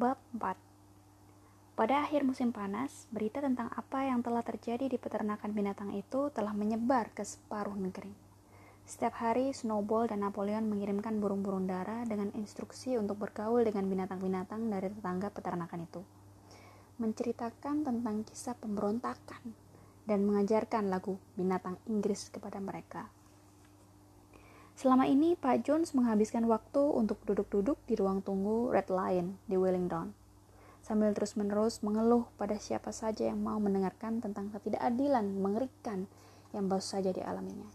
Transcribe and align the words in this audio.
Bab 0.00 0.16
4 0.32 0.56
Pada 1.76 2.00
akhir 2.00 2.24
musim 2.24 2.56
panas, 2.56 3.04
berita 3.12 3.44
tentang 3.44 3.68
apa 3.68 4.08
yang 4.08 4.24
telah 4.24 4.40
terjadi 4.40 4.88
di 4.88 4.96
peternakan 4.96 5.52
binatang 5.52 5.92
itu 5.92 6.32
telah 6.32 6.56
menyebar 6.56 7.12
ke 7.12 7.20
separuh 7.20 7.76
negeri. 7.76 8.08
Setiap 8.88 9.20
hari, 9.20 9.52
Snowball 9.52 10.08
dan 10.08 10.24
Napoleon 10.24 10.72
mengirimkan 10.72 11.20
burung-burung 11.20 11.68
dara 11.68 12.08
dengan 12.08 12.32
instruksi 12.32 12.96
untuk 12.96 13.20
bergaul 13.20 13.60
dengan 13.60 13.84
binatang-binatang 13.92 14.72
dari 14.72 14.88
tetangga 14.88 15.28
peternakan 15.28 15.84
itu. 15.84 16.00
Menceritakan 16.96 17.84
tentang 17.84 18.24
kisah 18.24 18.56
pemberontakan 18.56 19.52
dan 20.08 20.24
mengajarkan 20.24 20.88
lagu 20.88 21.20
binatang 21.36 21.76
Inggris 21.92 22.32
kepada 22.32 22.56
mereka. 22.56 23.19
Selama 24.80 25.04
ini, 25.04 25.36
Pak 25.36 25.68
Jones 25.68 25.92
menghabiskan 25.92 26.48
waktu 26.48 26.80
untuk 26.80 27.20
duduk-duduk 27.28 27.76
di 27.84 28.00
ruang 28.00 28.24
tunggu 28.24 28.72
Red 28.72 28.88
Lion 28.88 29.36
di 29.44 29.60
Wellington, 29.60 30.16
sambil 30.80 31.12
terus-menerus 31.12 31.84
mengeluh 31.84 32.24
pada 32.40 32.56
siapa 32.56 32.88
saja 32.88 33.28
yang 33.28 33.44
mau 33.44 33.60
mendengarkan 33.60 34.24
tentang 34.24 34.48
ketidakadilan 34.48 35.36
mengerikan 35.36 36.08
yang 36.56 36.64
baru 36.64 36.80
saja 36.80 37.12
dialaminya, 37.12 37.68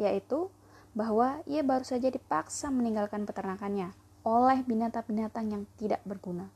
yaitu 0.00 0.48
bahwa 0.96 1.44
ia 1.44 1.60
baru 1.60 1.84
saja 1.84 2.08
dipaksa 2.08 2.72
meninggalkan 2.72 3.28
peternakannya 3.28 3.92
oleh 4.24 4.64
binatang-binatang 4.64 5.44
yang 5.52 5.68
tidak 5.76 6.00
berguna. 6.08 6.48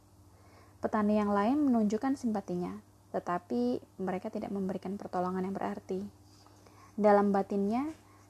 Petani 0.81 1.21
yang 1.21 1.29
lain 1.29 1.61
menunjukkan 1.61 2.17
simpatinya, 2.17 2.73
tetapi 3.13 3.85
mereka 4.01 4.33
tidak 4.33 4.49
memberikan 4.49 4.97
pertolongan 4.97 5.45
yang 5.45 5.53
berarti. 5.53 6.01
Dalam 6.97 7.37
batinnya, 7.37 7.85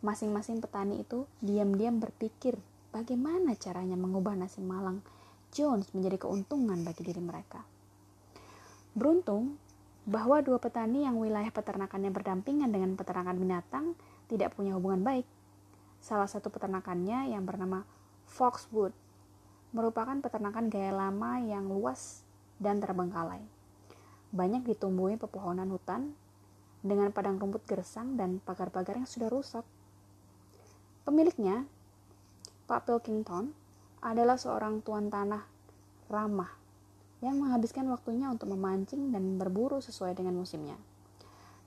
Masing-masing 0.04 0.60
petani 0.60 1.00
itu 1.00 1.24
diam-diam 1.40 1.96
berpikir 1.96 2.60
bagaimana 2.92 3.56
caranya 3.56 3.96
mengubah 3.96 4.36
nasib 4.36 4.68
malang 4.68 5.00
Jones 5.48 5.88
menjadi 5.96 6.28
keuntungan 6.28 6.84
bagi 6.84 7.08
diri 7.08 7.24
mereka. 7.24 7.64
Beruntung 8.92 9.56
bahwa 10.04 10.44
dua 10.44 10.60
petani 10.60 11.08
yang 11.08 11.16
wilayah 11.16 11.48
peternakannya 11.48 12.12
berdampingan 12.12 12.68
dengan 12.68 12.92
peternakan 13.00 13.40
binatang 13.40 13.96
tidak 14.28 14.52
punya 14.52 14.76
hubungan 14.76 15.00
baik. 15.00 15.24
Salah 16.04 16.28
satu 16.28 16.52
peternakannya 16.52 17.32
yang 17.32 17.48
bernama 17.48 17.88
Foxwood 18.28 18.92
merupakan 19.72 20.20
peternakan 20.20 20.68
gaya 20.68 20.92
lama 20.92 21.40
yang 21.40 21.64
luas 21.64 22.20
dan 22.60 22.76
terbengkalai. 22.78 23.40
Banyak 24.36 24.68
ditumbuhi 24.68 25.16
pepohonan 25.16 25.72
hutan 25.72 26.12
dengan 26.84 27.08
padang 27.08 27.40
rumput 27.40 27.64
gersang 27.64 28.20
dan 28.20 28.36
pagar-pagar 28.44 29.00
yang 29.00 29.08
sudah 29.08 29.32
rusak. 29.32 29.64
Pemiliknya, 31.04 31.68
Pak 32.64 32.88
Pilkington, 32.88 33.52
adalah 34.00 34.40
seorang 34.40 34.80
tuan 34.80 35.12
tanah 35.12 35.44
ramah 36.08 36.48
yang 37.20 37.36
menghabiskan 37.40 37.84
waktunya 37.92 38.32
untuk 38.32 38.48
memancing 38.48 39.12
dan 39.12 39.36
berburu 39.36 39.84
sesuai 39.84 40.16
dengan 40.16 40.32
musimnya. 40.36 40.80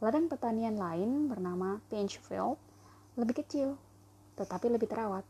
Ladang 0.01 0.25
pertanian 0.25 0.77
lain 0.77 1.29
bernama 1.29 1.77
Pinchfield 1.89 2.57
lebih 3.13 3.45
kecil, 3.45 3.77
tetapi 4.41 4.73
lebih 4.73 4.89
terawat. 4.89 5.21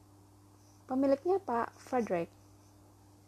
Pemiliknya 0.88 1.44
Pak 1.44 1.76
Frederick, 1.76 2.32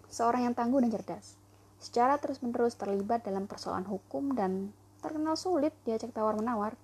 seorang 0.08 0.48
yang 0.48 0.56
tangguh 0.56 0.80
dan 0.80 0.96
cerdas, 0.96 1.36
secara 1.76 2.16
terus-menerus 2.20 2.80
terlibat 2.80 3.28
dalam 3.28 3.52
persoalan 3.52 3.84
hukum 3.84 4.32
dan 4.32 4.72
terkenal 5.04 5.36
sulit 5.36 5.76
diajak 5.84 6.16
tawar-menawar. 6.16 6.76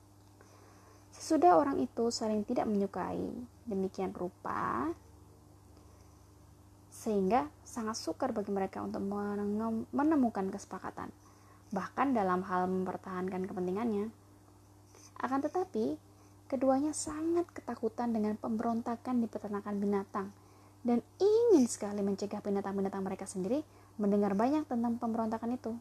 Sesudah 1.16 1.56
orang 1.56 1.80
itu 1.80 2.12
saling 2.12 2.44
tidak 2.44 2.68
menyukai, 2.68 3.24
demikian 3.64 4.12
rupa 4.12 4.92
sehingga 6.92 7.48
sangat 7.62 8.02
sukar 8.02 8.34
bagi 8.34 8.50
mereka 8.50 8.82
untuk 8.82 9.04
menemukan 9.94 10.50
kesepakatan, 10.50 11.14
bahkan 11.70 12.12
dalam 12.18 12.42
hal 12.48 12.66
mempertahankan 12.66 13.46
kepentingannya. 13.46 14.10
Akan 15.22 15.40
tetapi, 15.44 15.96
keduanya 16.52 16.92
sangat 16.98 17.46
ketakutan 17.54 18.10
dengan 18.10 18.40
pemberontakan 18.42 19.22
di 19.22 19.28
peternakan 19.30 19.76
binatang 19.78 20.28
dan 20.82 21.02
ingin 21.22 21.66
sekali 21.70 22.02
mencegah 22.02 22.42
binatang-binatang 22.42 23.06
mereka 23.06 23.30
sendiri 23.30 23.62
mendengar 24.02 24.34
banyak 24.34 24.66
tentang 24.66 24.98
pemberontakan 24.98 25.58
itu. 25.58 25.78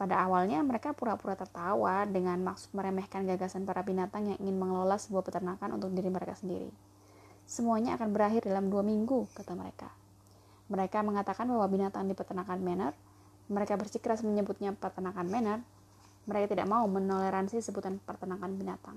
Pada 0.00 0.16
awalnya 0.24 0.64
mereka 0.64 0.96
pura-pura 0.96 1.36
tertawa 1.36 2.08
dengan 2.08 2.40
maksud 2.40 2.72
meremehkan 2.72 3.28
gagasan 3.28 3.68
para 3.68 3.84
binatang 3.84 4.32
yang 4.32 4.40
ingin 4.40 4.56
mengelola 4.56 4.96
sebuah 4.96 5.20
peternakan 5.20 5.76
untuk 5.76 5.92
diri 5.92 6.08
mereka 6.08 6.32
sendiri. 6.40 6.72
Semuanya 7.44 8.00
akan 8.00 8.08
berakhir 8.08 8.48
dalam 8.48 8.72
dua 8.72 8.80
minggu, 8.80 9.28
kata 9.36 9.52
mereka. 9.52 9.92
Mereka 10.72 11.04
mengatakan 11.04 11.44
bahwa 11.52 11.68
binatang 11.68 12.08
di 12.08 12.16
peternakan 12.16 12.64
Manor, 12.64 12.96
mereka 13.52 13.76
bersikeras 13.76 14.24
menyebutnya 14.24 14.72
peternakan 14.72 15.28
Manor, 15.28 15.60
mereka 16.24 16.56
tidak 16.56 16.64
mau 16.64 16.88
menoleransi 16.88 17.60
sebutan 17.60 18.00
peternakan 18.00 18.56
binatang. 18.56 18.96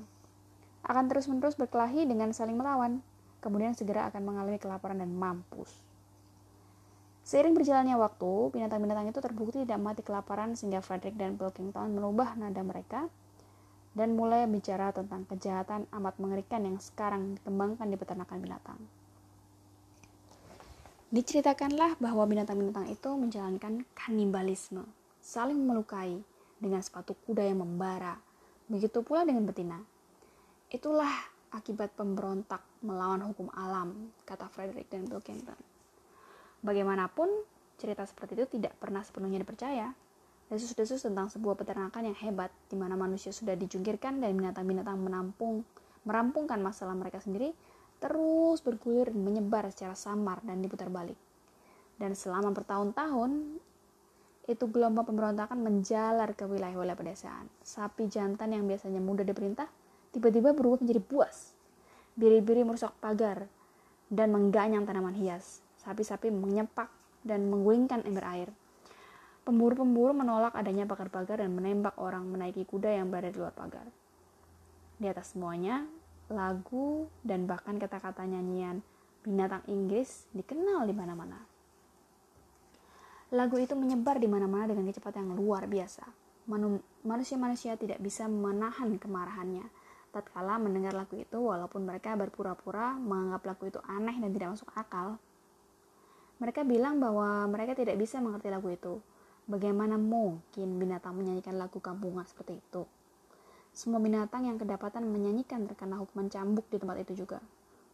Akan 0.87 1.11
terus-menerus 1.11 1.59
berkelahi 1.59 2.07
dengan 2.07 2.31
saling 2.31 2.55
melawan, 2.55 3.03
kemudian 3.43 3.75
segera 3.75 4.07
akan 4.07 4.23
mengalami 4.23 4.55
kelaparan 4.55 5.03
dan 5.03 5.11
mampus. 5.11 5.67
Seiring 7.23 7.55
berjalannya 7.55 7.95
waktu, 7.95 8.51
binatang-binatang 8.51 9.07
itu 9.07 9.19
terbukti 9.23 9.63
tidak 9.63 9.79
mati 9.79 10.03
kelaparan 10.03 10.59
sehingga 10.59 10.83
Frederick 10.83 11.15
dan 11.15 11.39
Pilkington 11.39 11.95
merubah 11.95 12.35
nada 12.35 12.59
mereka 12.59 13.07
dan 13.95 14.19
mulai 14.19 14.43
bicara 14.43 14.91
tentang 14.91 15.23
kejahatan 15.31 15.87
amat 15.87 16.19
mengerikan 16.19 16.67
yang 16.67 16.77
sekarang 16.83 17.39
dikembangkan 17.39 17.87
di 17.87 17.95
peternakan 17.95 18.39
binatang. 18.43 18.79
Diceritakanlah 21.13 22.01
bahwa 22.01 22.25
binatang-binatang 22.25 22.89
itu 22.89 23.09
menjalankan 23.13 23.85
kanibalisme, 23.95 24.83
saling 25.21 25.61
melukai 25.61 26.19
dengan 26.57 26.81
sepatu 26.81 27.13
kuda 27.23 27.45
yang 27.45 27.61
membara. 27.61 28.17
Begitu 28.65 28.99
pula 29.05 29.21
dengan 29.21 29.45
betina. 29.45 29.79
Itulah 30.73 31.13
akibat 31.53 31.93
pemberontak 31.93 32.65
melawan 32.81 33.21
hukum 33.29 33.45
alam, 33.53 34.09
kata 34.25 34.49
Frederick 34.49 34.89
dan 34.89 35.05
Pilkington. 35.05 35.72
Bagaimanapun, 36.63 37.27
cerita 37.75 38.07
seperti 38.07 38.39
itu 38.39 38.45
tidak 38.55 38.79
pernah 38.79 39.03
sepenuhnya 39.03 39.43
dipercaya. 39.43 39.91
Desus-desus 40.47 41.03
tentang 41.03 41.27
sebuah 41.27 41.59
peternakan 41.59 42.07
yang 42.07 42.17
hebat, 42.23 42.55
di 42.71 42.79
mana 42.79 42.95
manusia 42.95 43.35
sudah 43.35 43.51
dijungkirkan 43.59 44.23
dan 44.23 44.31
binatang-binatang 44.31 44.95
menampung, 44.95 45.67
merampungkan 46.07 46.63
masalah 46.63 46.95
mereka 46.95 47.19
sendiri, 47.19 47.51
terus 47.99 48.63
bergulir 48.63 49.11
dan 49.11 49.19
menyebar 49.19 49.67
secara 49.75 49.91
samar 49.91 50.39
dan 50.47 50.63
diputar 50.63 50.87
balik. 50.87 51.19
Dan 51.99 52.15
selama 52.15 52.55
bertahun-tahun, 52.55 53.59
itu 54.47 54.65
gelombang 54.71 55.03
pemberontakan 55.03 55.59
menjalar 55.59 56.31
ke 56.31 56.47
wilayah-wilayah 56.47 56.95
pedesaan. 56.95 57.51
Sapi 57.59 58.07
jantan 58.07 58.55
yang 58.55 58.63
biasanya 58.67 59.03
mudah 59.03 59.27
diperintah, 59.27 59.67
tiba-tiba 60.15 60.55
berubah 60.55 60.79
menjadi 60.79 61.03
buas. 61.03 61.51
Biri-biri 62.15 62.63
merusak 62.63 62.95
pagar 63.03 63.51
dan 64.07 64.31
mengganyang 64.31 64.87
tanaman 64.87 65.15
hias 65.15 65.62
sapi-sapi 65.83 66.31
menyepak 66.31 66.87
dan 67.23 67.47
menggulingkan 67.51 68.03
ember 68.07 68.25
air. 68.27 68.49
Pemburu-pemburu 69.43 70.15
menolak 70.15 70.55
adanya 70.55 70.87
pagar-pagar 70.87 71.43
dan 71.43 71.51
menembak 71.51 71.99
orang 71.99 72.23
menaiki 72.23 72.63
kuda 72.63 72.95
yang 72.95 73.11
berada 73.11 73.27
di 73.27 73.37
luar 73.39 73.51
pagar. 73.51 73.83
Di 74.95 75.11
atas 75.11 75.35
semuanya, 75.35 75.83
lagu 76.31 77.11
dan 77.27 77.43
bahkan 77.43 77.75
kata-kata 77.75 78.23
nyanyian 78.23 78.79
binatang 79.23 79.63
Inggris 79.67 80.31
dikenal 80.31 80.87
di 80.87 80.95
mana-mana. 80.95 81.39
Lagu 83.35 83.59
itu 83.59 83.75
menyebar 83.75 84.21
di 84.21 84.31
mana-mana 84.31 84.71
dengan 84.71 84.87
kecepatan 84.87 85.27
yang 85.27 85.35
luar 85.35 85.67
biasa. 85.67 86.07
Manusia-manusia 87.03 87.75
tidak 87.75 87.99
bisa 87.99 88.27
menahan 88.31 88.95
kemarahannya 88.95 89.63
tatkala 90.13 90.61
mendengar 90.61 90.93
lagu 90.93 91.17
itu 91.17 91.41
walaupun 91.41 91.89
mereka 91.89 92.13
berpura-pura 92.13 92.93
menganggap 93.01 93.41
lagu 93.49 93.63
itu 93.65 93.81
aneh 93.89 94.13
dan 94.21 94.29
tidak 94.29 94.53
masuk 94.53 94.69
akal. 94.77 95.17
Mereka 96.43 96.67
bilang 96.67 96.99
bahwa 96.99 97.47
mereka 97.47 97.71
tidak 97.71 97.95
bisa 97.95 98.19
mengerti 98.19 98.51
lagu 98.51 98.67
itu. 98.67 98.99
Bagaimana 99.47 99.95
mungkin 99.95 100.75
binatang 100.75 101.15
menyanyikan 101.15 101.55
lagu 101.55 101.79
kampungan 101.79 102.27
seperti 102.27 102.59
itu? 102.59 102.83
Semua 103.71 104.03
binatang 104.03 104.43
yang 104.51 104.59
kedapatan 104.59 105.07
menyanyikan 105.07 105.63
terkena 105.71 106.03
hukuman 106.03 106.27
cambuk 106.27 106.67
di 106.67 106.83
tempat 106.83 106.99
itu 106.99 107.23
juga. 107.23 107.39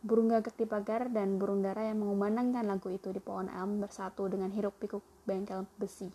Burung 0.02 0.34
gagak 0.34 0.58
di 0.58 0.66
pagar 0.66 1.14
dan 1.14 1.38
burung 1.38 1.62
dara 1.62 1.94
yang 1.94 2.02
mengumandangkan 2.02 2.66
lagu 2.66 2.90
itu 2.90 3.14
di 3.14 3.22
pohon 3.22 3.54
elm 3.54 3.86
bersatu 3.86 4.26
dengan 4.26 4.50
hiruk 4.50 4.74
pikuk 4.82 5.06
bengkel 5.30 5.70
besi 5.78 6.10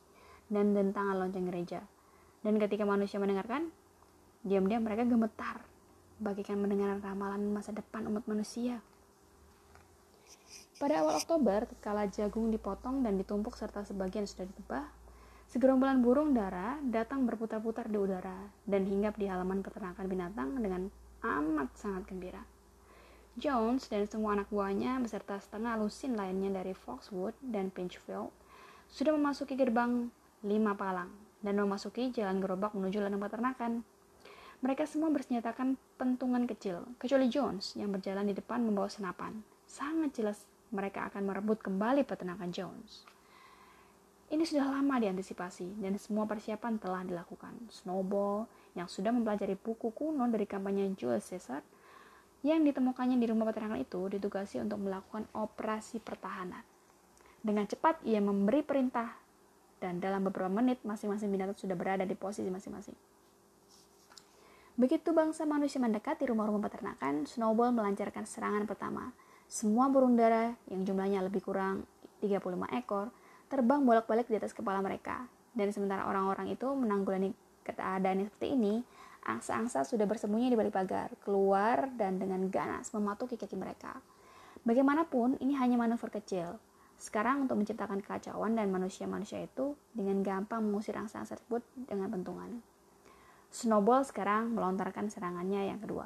dan 0.50 0.74
dentangan 0.74 1.14
lonceng 1.14 1.46
gereja. 1.46 1.86
Dan 2.42 2.58
ketika 2.58 2.82
manusia 2.82 3.22
mendengarkan, 3.22 3.70
diam-diam 4.42 4.82
mereka 4.82 5.06
gemetar, 5.06 5.62
bagikan 6.18 6.58
mendengar 6.58 6.98
ramalan 6.98 7.46
masa 7.54 7.70
depan 7.70 8.10
umat 8.10 8.26
manusia. 8.26 8.82
Pada 10.74 11.06
awal 11.06 11.22
Oktober, 11.22 11.70
tatkala 11.70 12.10
jagung 12.10 12.50
dipotong 12.50 13.06
dan 13.06 13.14
ditumpuk 13.14 13.54
serta 13.54 13.86
sebagian 13.86 14.26
sudah 14.26 14.42
ditebah, 14.42 14.82
segerombolan 15.46 16.02
burung 16.02 16.34
dara 16.34 16.82
datang 16.82 17.22
berputar-putar 17.30 17.86
di 17.86 17.94
udara 17.94 18.50
dan 18.66 18.82
hinggap 18.82 19.14
di 19.14 19.30
halaman 19.30 19.62
peternakan 19.62 20.10
binatang 20.10 20.50
dengan 20.58 20.90
amat 21.22 21.70
sangat 21.78 22.10
gembira. 22.10 22.42
Jones 23.38 23.86
dan 23.86 24.10
semua 24.10 24.34
anak 24.34 24.50
buahnya 24.50 24.98
beserta 24.98 25.38
setengah 25.38 25.78
lusin 25.78 26.18
lainnya 26.18 26.50
dari 26.50 26.74
Foxwood 26.74 27.38
dan 27.38 27.70
Pinchfield 27.70 28.34
sudah 28.90 29.14
memasuki 29.14 29.54
gerbang 29.54 30.10
lima 30.42 30.74
palang 30.74 31.10
dan 31.38 31.54
memasuki 31.54 32.10
jalan 32.10 32.42
gerobak 32.42 32.74
menuju 32.74 32.98
ladang 32.98 33.22
peternakan. 33.22 33.72
Mereka 34.58 34.90
semua 34.90 35.14
bersenjatakan 35.14 35.78
pentungan 36.02 36.50
kecil, 36.50 36.82
kecuali 36.98 37.30
Jones 37.30 37.78
yang 37.78 37.94
berjalan 37.94 38.26
di 38.26 38.34
depan 38.34 38.58
membawa 38.66 38.90
senapan. 38.90 39.38
Sangat 39.70 40.14
jelas 40.14 40.38
mereka 40.74 41.06
akan 41.08 41.22
merebut 41.22 41.62
kembali 41.62 42.02
peternakan 42.02 42.50
Jones. 42.50 43.06
Ini 44.34 44.42
sudah 44.42 44.66
lama 44.66 44.98
diantisipasi 44.98 45.78
dan 45.78 45.94
semua 45.94 46.26
persiapan 46.26 46.82
telah 46.82 47.06
dilakukan. 47.06 47.54
Snowball 47.70 48.50
yang 48.74 48.90
sudah 48.90 49.14
mempelajari 49.14 49.54
buku 49.54 49.94
kuno 49.94 50.26
dari 50.26 50.44
kampanye 50.50 50.90
Jules 50.98 51.22
Caesar 51.30 51.62
yang 52.42 52.66
ditemukannya 52.66 53.16
di 53.16 53.26
rumah 53.30 53.48
peternakan 53.48 53.80
itu 53.80 54.10
ditugasi 54.10 54.58
untuk 54.58 54.82
melakukan 54.82 55.30
operasi 55.32 56.02
pertahanan. 56.02 56.66
Dengan 57.40 57.64
cepat 57.70 58.02
ia 58.02 58.18
memberi 58.18 58.66
perintah 58.66 59.14
dan 59.78 60.02
dalam 60.02 60.26
beberapa 60.26 60.50
menit 60.50 60.82
masing-masing 60.82 61.30
binatang 61.30 61.56
sudah 61.56 61.76
berada 61.78 62.02
di 62.02 62.16
posisi 62.18 62.48
masing-masing. 62.50 62.96
Begitu 64.74 65.14
bangsa 65.14 65.46
manusia 65.46 65.78
mendekati 65.78 66.26
rumah-rumah 66.26 66.66
peternakan, 66.66 67.30
Snowball 67.30 67.70
melancarkan 67.70 68.26
serangan 68.26 68.66
pertama. 68.66 69.14
Semua 69.54 69.86
burung 69.86 70.18
dara 70.18 70.50
yang 70.66 70.82
jumlahnya 70.82 71.22
lebih 71.22 71.46
kurang 71.46 71.86
35 72.18 72.42
ekor 72.74 73.14
terbang 73.46 73.86
bolak-balik 73.86 74.26
di 74.26 74.34
atas 74.34 74.50
kepala 74.50 74.82
mereka. 74.82 75.30
Dan 75.54 75.70
sementara 75.70 76.10
orang-orang 76.10 76.50
itu 76.50 76.66
menanggulangi 76.74 77.30
keadaan 77.62 78.26
seperti 78.26 78.50
ini, 78.50 78.82
Angsa-angsa 79.24 79.88
sudah 79.88 80.04
bersembunyi 80.04 80.52
di 80.52 80.56
balik 80.56 80.76
pagar, 80.76 81.08
keluar 81.24 81.88
dan 81.96 82.20
dengan 82.20 82.44
ganas 82.52 82.92
mematuki 82.92 83.40
kaki 83.40 83.56
mereka. 83.56 83.96
Bagaimanapun, 84.68 85.40
ini 85.40 85.56
hanya 85.56 85.80
manuver 85.80 86.12
kecil. 86.12 86.60
Sekarang 87.00 87.48
untuk 87.48 87.56
menciptakan 87.56 88.04
kekacauan 88.04 88.52
dan 88.52 88.68
manusia-manusia 88.68 89.40
itu 89.40 89.80
dengan 89.96 90.20
gampang 90.20 90.60
mengusir 90.60 90.92
angsa-angsa 91.00 91.40
tersebut 91.40 91.64
dengan 91.88 92.12
pentungan. 92.12 92.60
Snowball 93.48 94.04
sekarang 94.04 94.52
melontarkan 94.52 95.08
serangannya 95.08 95.72
yang 95.72 95.80
kedua. 95.80 96.04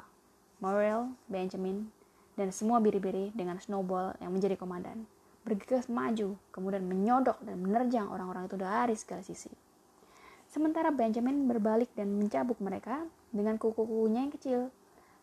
Morel, 0.63 1.11
Benjamin, 1.27 1.91
dan 2.39 2.55
semua 2.55 2.79
biri-biri 2.79 3.35
dengan 3.35 3.59
Snowball 3.59 4.15
yang 4.23 4.31
menjadi 4.31 4.55
komandan. 4.55 5.03
Bergegas 5.43 5.91
maju, 5.91 6.39
kemudian 6.55 6.87
menyodok 6.87 7.43
dan 7.43 7.59
menerjang 7.59 8.07
orang-orang 8.07 8.47
itu 8.47 8.55
dari 8.55 8.95
segala 8.95 9.27
sisi. 9.27 9.51
Sementara 10.47 10.87
Benjamin 10.95 11.51
berbalik 11.51 11.91
dan 11.99 12.15
mencabuk 12.15 12.63
mereka 12.63 13.03
dengan 13.35 13.59
kuku-kukunya 13.59 14.23
yang 14.23 14.33
kecil. 14.33 14.61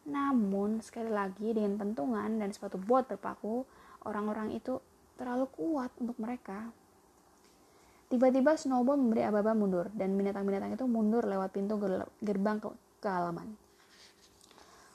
Namun, 0.04 0.84
sekali 0.84 1.08
lagi 1.08 1.56
dengan 1.56 1.80
pentungan 1.80 2.36
dan 2.36 2.52
sepatu 2.52 2.76
bot 2.76 3.08
berpaku, 3.08 3.64
orang-orang 4.04 4.52
itu 4.52 4.78
terlalu 5.16 5.48
kuat 5.56 5.90
untuk 5.96 6.20
mereka. 6.20 6.68
Tiba-tiba 8.06 8.54
Snowball 8.54 9.00
memberi 9.00 9.26
aba-aba 9.26 9.56
mundur 9.56 9.90
dan 9.90 10.14
binatang-binatang 10.14 10.78
itu 10.78 10.84
mundur 10.86 11.26
lewat 11.26 11.50
pintu 11.50 11.74
gerbang 12.22 12.62
ke, 12.62 12.70
ke. 13.02 13.10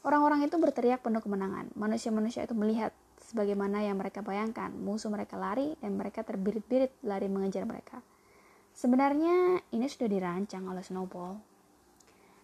Orang-orang 0.02 0.42
itu 0.42 0.58
berteriak 0.58 1.06
penuh 1.06 1.22
kemenangan. 1.22 1.70
Manusia-manusia 1.78 2.50
itu 2.50 2.58
melihat 2.58 2.90
sebagaimana 3.22 3.86
yang 3.86 4.02
mereka 4.02 4.26
bayangkan. 4.26 4.74
Musuh 4.74 5.14
mereka 5.14 5.38
lari 5.38 5.78
dan 5.78 5.94
mereka 5.94 6.26
terbirit-birit 6.26 6.90
lari 7.06 7.30
mengejar 7.30 7.70
mereka. 7.70 8.02
Sebenarnya 8.74 9.62
ini 9.70 9.86
sudah 9.86 10.10
dirancang 10.10 10.66
oleh 10.66 10.82
Snowball. 10.82 11.38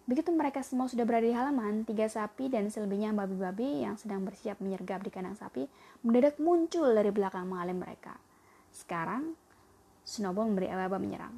Begitu 0.07 0.31
mereka 0.31 0.63
semua 0.63 0.88
sudah 0.88 1.04
berada 1.04 1.27
di 1.27 1.36
halaman, 1.36 1.83
tiga 1.83 2.07
sapi 2.07 2.48
dan 2.48 2.71
selebihnya 2.71 3.12
babi-babi 3.12 3.83
yang 3.83 4.00
sedang 4.00 4.24
bersiap 4.24 4.62
menyergap 4.63 5.03
di 5.03 5.12
kandang 5.12 5.36
sapi 5.36 5.68
mendadak 6.06 6.39
muncul 6.39 6.94
dari 6.95 7.12
belakang 7.12 7.50
mengalim 7.50 7.83
mereka. 7.83 8.15
Sekarang, 8.71 9.36
Snowball 10.07 10.48
memberi 10.48 10.71
aba-aba 10.71 11.01
menyerang. 11.01 11.36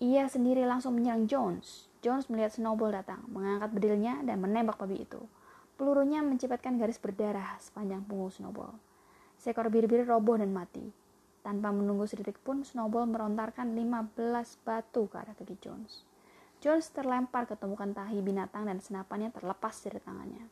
Ia 0.00 0.30
sendiri 0.30 0.64
langsung 0.64 0.96
menyerang 0.96 1.26
Jones. 1.26 1.87
Jones 1.98 2.30
melihat 2.30 2.54
Snowball 2.54 2.94
datang, 2.94 3.26
mengangkat 3.26 3.74
bedilnya 3.74 4.22
dan 4.22 4.38
menembak 4.38 4.78
babi 4.78 5.02
itu. 5.02 5.18
Pelurunya 5.74 6.22
mencipatkan 6.22 6.78
garis 6.78 6.98
berdarah 6.98 7.58
sepanjang 7.58 8.06
punggung 8.06 8.30
Snowball. 8.30 8.70
Seekor 9.38 9.66
bir-bir 9.70 10.06
roboh 10.06 10.38
dan 10.38 10.54
mati. 10.54 10.94
Tanpa 11.42 11.74
menunggu 11.74 12.06
sedetik 12.06 12.38
pun, 12.42 12.62
Snowball 12.62 13.10
merontarkan 13.10 13.74
15 13.74 14.14
batu 14.62 15.10
ke 15.10 15.16
arah 15.18 15.34
kaki 15.34 15.58
Jones. 15.58 16.06
Jones 16.58 16.90
terlempar 16.90 17.46
ke 17.46 17.54
tumpukan 17.54 17.94
tahi 17.94 18.18
binatang 18.18 18.66
dan 18.66 18.82
senapannya 18.82 19.30
terlepas 19.30 19.74
dari 19.82 20.02
tangannya. 20.02 20.46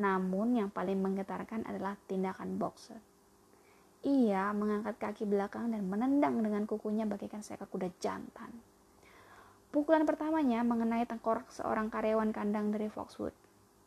Namun 0.00 0.56
yang 0.56 0.68
paling 0.72 1.00
menggetarkan 1.00 1.68
adalah 1.68 2.00
tindakan 2.08 2.56
boxer. 2.56 3.00
Ia 4.04 4.52
mengangkat 4.52 5.00
kaki 5.00 5.24
belakang 5.24 5.72
dan 5.72 5.84
menendang 5.88 6.40
dengan 6.44 6.68
kukunya 6.68 7.08
bagaikan 7.08 7.40
seekor 7.40 7.68
kuda 7.72 7.88
jantan. 8.00 8.73
Pukulan 9.74 10.06
pertamanya 10.06 10.62
mengenai 10.62 11.02
tengkorak 11.02 11.50
seorang 11.50 11.90
karyawan 11.90 12.30
kandang 12.30 12.70
dari 12.70 12.86
Foxwood 12.86 13.34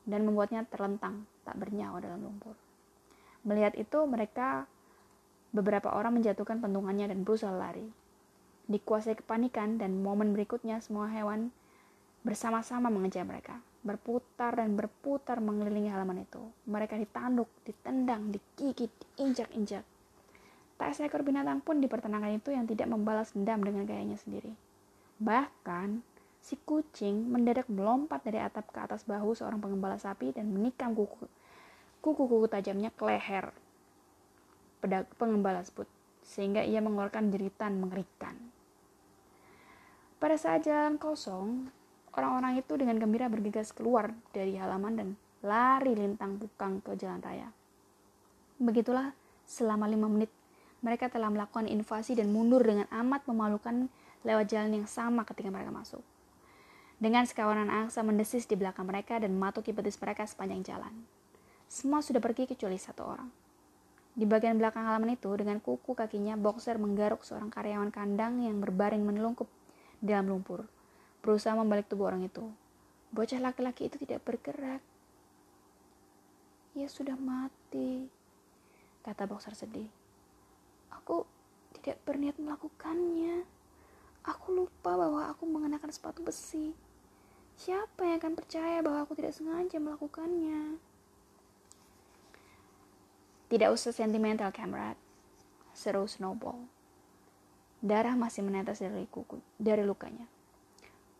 dan 0.04 0.28
membuatnya 0.28 0.68
terlentang 0.68 1.24
tak 1.48 1.56
bernyawa 1.56 2.04
dalam 2.04 2.28
lumpur. 2.28 2.60
Melihat 3.48 3.72
itu 3.80 4.04
mereka 4.04 4.68
Beberapa 5.58 5.96
orang 5.96 6.20
menjatuhkan 6.20 6.60
pentungannya 6.60 7.08
dan 7.08 7.24
berusaha 7.24 7.50
lari. 7.50 7.88
Dikuasai 8.68 9.16
kepanikan 9.16 9.80
dan 9.80 10.04
momen 10.04 10.36
berikutnya 10.36 10.84
semua 10.84 11.08
hewan 11.08 11.56
bersama-sama 12.28 12.92
mengejar 12.92 13.24
mereka. 13.24 13.64
Berputar 13.80 14.60
dan 14.60 14.76
berputar 14.76 15.40
mengelilingi 15.40 15.88
halaman 15.88 16.28
itu. 16.28 16.44
Mereka 16.68 17.00
ditanduk, 17.00 17.48
ditendang, 17.64 18.36
digigit, 18.36 18.92
diinjak-injak. 18.92 19.88
Tak 20.78 20.94
seekor 20.94 21.24
binatang 21.24 21.64
pun 21.64 21.80
di 21.80 21.88
peternakan 21.88 22.38
itu 22.38 22.52
yang 22.52 22.68
tidak 22.68 22.92
membalas 22.92 23.32
dendam 23.32 23.64
dengan 23.64 23.88
gayanya 23.88 24.20
sendiri. 24.20 24.67
Bahkan, 25.18 26.06
si 26.42 26.56
kucing 26.64 27.28
mendadak 27.28 27.68
melompat 27.68 28.24
dari 28.24 28.40
atap 28.40 28.70
ke 28.72 28.80
atas 28.80 29.04
bahu 29.04 29.34
seorang 29.34 29.60
pengembala 29.60 29.98
sapi 29.98 30.32
dan 30.32 30.54
menikam 30.54 30.94
kuku 30.96 31.28
kuku-kuku 32.08 32.48
tajamnya 32.48 32.94
ke 32.94 33.04
leher 33.04 33.52
pengembala 35.20 35.60
sebut, 35.66 35.90
sehingga 36.24 36.64
ia 36.64 36.80
mengeluarkan 36.80 37.34
jeritan 37.34 37.82
mengerikan. 37.82 38.38
Pada 40.18 40.40
saat 40.40 40.64
jalan 40.64 40.96
kosong, 40.96 41.68
orang-orang 42.16 42.62
itu 42.62 42.74
dengan 42.80 42.96
gembira 42.96 43.28
bergegas 43.28 43.76
keluar 43.76 44.16
dari 44.32 44.56
halaman 44.56 44.94
dan 44.96 45.10
lari 45.44 45.94
lintang 45.98 46.40
bukang 46.40 46.80
ke 46.80 46.96
jalan 46.96 47.20
raya. 47.20 47.52
Begitulah 48.58 49.12
selama 49.44 49.86
lima 49.92 50.08
menit 50.08 50.32
mereka 50.80 51.12
telah 51.12 51.28
melakukan 51.28 51.68
invasi 51.68 52.16
dan 52.16 52.32
mundur 52.32 52.64
dengan 52.64 52.88
amat 52.94 53.28
memalukan 53.28 53.92
lewat 54.26 54.50
jalan 54.50 54.82
yang 54.82 54.88
sama 54.90 55.26
ketika 55.28 55.52
mereka 55.52 55.70
masuk. 55.70 56.02
Dengan 56.98 57.30
sekawanan 57.30 57.70
angsa 57.70 58.02
mendesis 58.02 58.50
di 58.50 58.58
belakang 58.58 58.90
mereka 58.90 59.22
dan 59.22 59.38
mematuki 59.38 59.70
betis 59.70 60.02
mereka 60.02 60.26
sepanjang 60.26 60.66
jalan. 60.66 60.94
Semua 61.70 62.02
sudah 62.02 62.18
pergi 62.18 62.50
kecuali 62.50 62.80
satu 62.80 63.04
orang. 63.06 63.30
Di 64.18 64.26
bagian 64.26 64.58
belakang 64.58 64.90
halaman 64.90 65.14
itu, 65.14 65.30
dengan 65.38 65.62
kuku 65.62 65.94
kakinya, 65.94 66.34
boxer 66.34 66.82
menggaruk 66.82 67.22
seorang 67.22 67.54
karyawan 67.54 67.94
kandang 67.94 68.42
yang 68.42 68.58
berbaring 68.58 69.06
menelungkup 69.06 69.46
dalam 70.02 70.26
lumpur, 70.26 70.66
berusaha 71.22 71.54
membalik 71.54 71.86
tubuh 71.86 72.10
orang 72.10 72.26
itu. 72.26 72.50
Bocah 73.14 73.38
laki-laki 73.38 73.94
itu 73.94 74.02
tidak 74.02 74.26
bergerak. 74.26 74.82
Ia 76.74 76.90
sudah 76.90 77.14
mati, 77.14 78.10
kata 79.06 79.30
boxer 79.30 79.54
sedih. 79.54 79.90
Aku 80.98 81.30
tidak 81.78 82.02
berniat 82.02 82.42
melakukannya. 82.42 83.46
Aku 84.28 84.52
lupa 84.52 85.00
bahwa 85.00 85.32
aku 85.32 85.48
mengenakan 85.48 85.88
sepatu 85.88 86.20
besi. 86.20 86.76
Siapa 87.56 88.04
yang 88.04 88.20
akan 88.20 88.36
percaya 88.36 88.84
bahwa 88.84 89.08
aku 89.08 89.16
tidak 89.16 89.32
sengaja 89.34 89.80
melakukannya? 89.80 90.78
Tidak 93.48 93.72
usah 93.72 93.96
sentimental, 93.96 94.52
kamerat. 94.52 95.00
Seru 95.72 96.04
Snowball. 96.04 96.68
Darah 97.80 98.20
masih 98.20 98.44
menetes 98.44 98.84
dari 98.84 99.08
kuku, 99.08 99.40
dari 99.56 99.88
lukanya. 99.88 100.28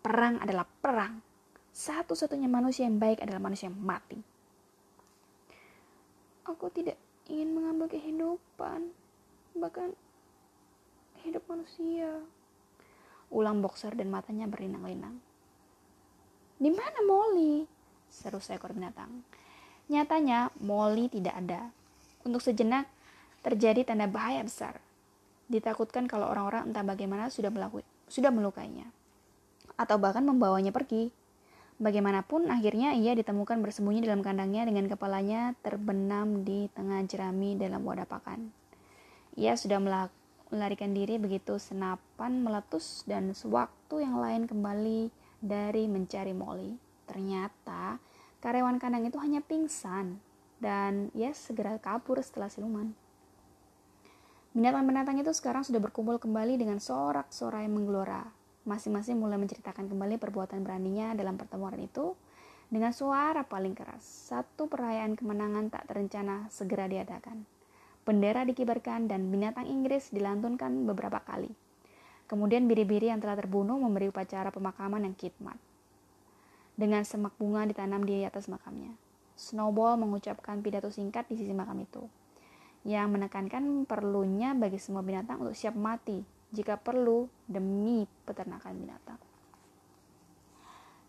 Perang 0.04 0.44
adalah 0.44 0.68
perang. 0.68 1.24
Satu-satunya 1.72 2.52
manusia 2.52 2.84
yang 2.84 3.00
baik 3.00 3.24
adalah 3.24 3.40
manusia 3.40 3.72
yang 3.72 3.80
mati. 3.80 4.20
Aku 6.44 6.68
tidak 6.76 7.00
ingin 7.32 7.56
mengambil 7.56 7.88
kehidupan, 7.88 8.92
bahkan 9.56 9.96
hidup 11.24 11.46
manusia. 11.48 12.24
Ulang 13.34 13.60
boxer 13.60 13.94
dan 13.94 14.08
matanya 14.12 14.48
berlinang-linang. 14.48 15.20
Di 16.58 16.72
mana 16.74 17.00
Molly? 17.06 17.68
Seru 18.08 18.42
seekor 18.42 18.74
binatang. 18.74 19.24
Nyatanya 19.88 20.52
Molly 20.60 21.12
tidak 21.12 21.36
ada. 21.38 21.70
Untuk 22.24 22.42
sejenak, 22.42 22.88
terjadi 23.46 23.88
tanda 23.88 24.10
bahaya 24.10 24.44
besar. 24.44 24.80
Ditakutkan 25.48 26.12
kalau 26.12 26.28
orang-orang 26.28 26.72
entah 26.72 26.84
bagaimana 26.84 27.32
sudah 27.32 27.48
melakukan 27.48 27.88
sudah 28.08 28.32
melukainya 28.32 28.88
atau 29.78 29.96
bahkan 30.02 30.26
membawanya 30.26 30.74
pergi. 30.74 31.14
Bagaimanapun 31.78 32.50
akhirnya 32.50 32.98
ia 32.98 33.14
ditemukan 33.14 33.62
bersembunyi 33.62 34.02
dalam 34.02 34.26
kandangnya 34.26 34.66
dengan 34.66 34.90
kepalanya 34.90 35.54
terbenam 35.62 36.42
di 36.42 36.66
tengah 36.74 37.06
jerami 37.06 37.54
dalam 37.54 37.86
wadah 37.86 38.10
pakan. 38.10 38.50
Ia 39.38 39.54
sudah 39.54 39.78
melarikan 40.50 40.96
diri 40.96 41.20
begitu 41.20 41.60
senapan 41.60 42.40
meletus 42.42 43.04
dan 43.04 43.36
sewaktu 43.36 44.04
yang 44.04 44.18
lain 44.20 44.44
kembali 44.48 45.12
dari 45.44 45.86
mencari 45.86 46.34
Molly. 46.34 46.76
Ternyata 47.08 48.00
karyawan 48.40 48.80
kandang 48.80 49.08
itu 49.08 49.18
hanya 49.20 49.44
pingsan 49.44 50.20
dan 50.58 51.14
ya 51.14 51.32
segera 51.34 51.78
kabur 51.78 52.20
setelah 52.22 52.50
siluman. 52.50 52.92
Binatang-binatang 54.58 55.22
itu 55.22 55.30
sekarang 55.38 55.62
sudah 55.62 55.78
berkumpul 55.78 56.18
kembali 56.18 56.58
dengan 56.58 56.82
sorak-sorai 56.82 57.70
menggelora. 57.70 58.26
Masing-masing 58.66 59.16
mulai 59.16 59.38
menceritakan 59.38 59.86
kembali 59.86 60.18
perbuatan 60.18 60.66
beraninya 60.66 61.14
dalam 61.14 61.38
pertemuan 61.38 61.78
itu 61.78 62.18
dengan 62.68 62.92
suara 62.92 63.46
paling 63.48 63.78
keras. 63.78 64.04
Satu 64.04 64.68
perayaan 64.68 65.16
kemenangan 65.16 65.72
tak 65.72 65.88
terencana 65.88 66.50
segera 66.52 66.90
diadakan. 66.90 67.57
Bendera 68.08 68.48
dikibarkan 68.48 69.12
dan 69.12 69.28
binatang 69.28 69.68
Inggris 69.68 70.16
dilantunkan 70.16 70.88
beberapa 70.88 71.20
kali. 71.20 71.52
Kemudian 72.24 72.64
biri-biri 72.64 73.12
yang 73.12 73.20
telah 73.20 73.36
terbunuh 73.36 73.76
memberi 73.76 74.08
upacara 74.08 74.48
pemakaman 74.48 75.04
yang 75.04 75.12
khidmat. 75.12 75.60
Dengan 76.80 77.04
semak 77.04 77.36
bunga 77.36 77.68
ditanam 77.68 78.08
di 78.08 78.24
atas 78.24 78.48
makamnya. 78.48 78.96
Snowball 79.36 80.00
mengucapkan 80.00 80.64
pidato 80.64 80.88
singkat 80.88 81.28
di 81.28 81.36
sisi 81.36 81.52
makam 81.52 81.84
itu, 81.84 82.08
yang 82.88 83.12
menekankan 83.12 83.84
perlunya 83.84 84.56
bagi 84.56 84.80
semua 84.80 85.04
binatang 85.04 85.44
untuk 85.44 85.60
siap 85.60 85.76
mati 85.76 86.24
jika 86.56 86.80
perlu 86.80 87.28
demi 87.44 88.08
peternakan 88.24 88.88
binatang. 88.88 89.20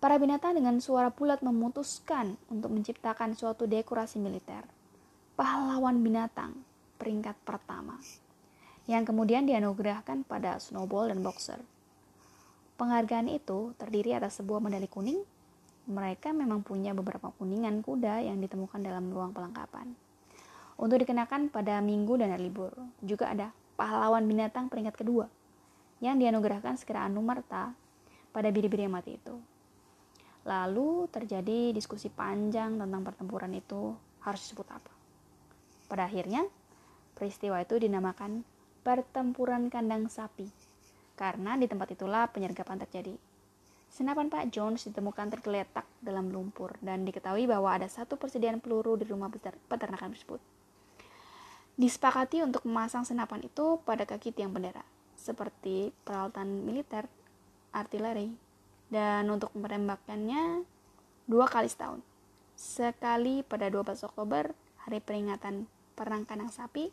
Para 0.03 0.19
binatang 0.19 0.59
dengan 0.59 0.83
suara 0.83 1.15
bulat 1.15 1.47
memutuskan 1.47 2.35
untuk 2.51 2.75
menciptakan 2.75 3.39
suatu 3.39 3.71
dekorasi 3.71 4.19
militer. 4.19 4.67
Pahlawan 5.39 6.03
binatang 6.03 6.67
peringkat 6.99 7.39
pertama, 7.47 7.97
yang 8.91 9.07
kemudian 9.07 9.47
dianugerahkan 9.47 10.27
pada 10.27 10.59
Snowball 10.59 11.15
dan 11.15 11.23
Boxer. 11.23 11.63
Penghargaan 12.79 13.31
itu 13.31 13.75
terdiri 13.79 14.19
atas 14.19 14.43
sebuah 14.43 14.59
medali 14.59 14.91
kuning. 14.91 15.23
Mereka 15.89 16.37
memang 16.37 16.61
punya 16.61 16.93
beberapa 16.93 17.33
kuningan 17.39 17.81
kuda 17.81 18.23
yang 18.27 18.39
ditemukan 18.39 18.83
dalam 18.83 19.09
ruang 19.09 19.33
pelengkapan. 19.33 19.95
Untuk 20.79 21.03
dikenakan 21.03 21.51
pada 21.51 21.83
minggu 21.83 22.21
dan 22.21 22.31
hari 22.35 22.53
libur. 22.53 22.71
Juga 23.03 23.35
ada 23.35 23.51
pahlawan 23.75 24.27
binatang 24.27 24.71
peringkat 24.71 24.95
kedua 24.95 25.27
yang 25.99 26.19
dianugerahkan 26.19 26.79
segera 26.79 27.07
Anumerta 27.07 27.75
pada 28.31 28.49
biri-biri 28.55 28.87
yang 28.87 28.95
mati 28.95 29.19
itu. 29.19 29.35
Lalu 30.47 31.11
terjadi 31.11 31.75
diskusi 31.75 32.07
panjang 32.09 32.79
tentang 32.79 33.03
pertempuran 33.03 33.51
itu 33.59 33.93
harus 34.23 34.41
disebut 34.47 34.69
apa. 34.71 34.93
Pada 35.91 36.07
akhirnya, 36.07 36.47
Peristiwa 37.19 37.59
itu 37.59 37.83
dinamakan 37.83 38.47
pertempuran 38.87 39.67
kandang 39.67 40.07
sapi, 40.07 40.47
karena 41.19 41.59
di 41.59 41.67
tempat 41.67 41.91
itulah 41.91 42.31
penyergapan 42.31 42.79
terjadi. 42.87 43.19
Senapan 43.91 44.31
Pak 44.31 44.55
Jones 44.55 44.87
ditemukan 44.87 45.35
tergeletak 45.35 45.83
dalam 45.99 46.31
lumpur 46.31 46.79
dan 46.79 47.03
diketahui 47.03 47.51
bahwa 47.51 47.75
ada 47.75 47.91
satu 47.91 48.15
persediaan 48.15 48.63
peluru 48.63 48.95
di 48.95 49.03
rumah 49.03 49.27
peternakan 49.67 50.15
tersebut. 50.15 50.39
Disepakati 51.75 52.47
untuk 52.47 52.63
memasang 52.63 53.03
senapan 53.03 53.43
itu 53.43 53.83
pada 53.83 54.07
kaki 54.07 54.31
tiang 54.31 54.55
bendera, 54.55 54.87
seperti 55.19 55.91
peralatan 56.07 56.63
militer, 56.63 57.11
artileri, 57.75 58.31
dan 58.95 59.27
untuk 59.27 59.51
menembakkannya 59.59 60.63
dua 61.27 61.51
kali 61.51 61.67
setahun. 61.67 61.99
Sekali 62.55 63.43
pada 63.43 63.71
12 63.71 64.07
Oktober, 64.07 64.55
hari 64.87 64.99
peringatan 65.03 65.67
Perang 65.99 66.27
Kandang 66.27 66.51
Sapi, 66.51 66.91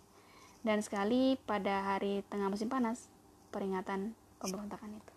dan 0.66 0.82
sekali 0.82 1.38
pada 1.46 1.96
hari 1.96 2.26
tengah 2.28 2.50
musim 2.50 2.68
panas 2.68 3.08
peringatan 3.54 4.18
pemberontakan 4.42 4.98
itu. 4.98 5.15